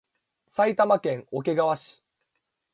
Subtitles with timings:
[0.49, 2.01] 埼玉県桶川市